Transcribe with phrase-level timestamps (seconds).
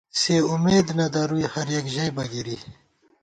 [0.19, 2.57] سِے امېد نہ درُوئی ہر یَک ژَئیبہ گِرِی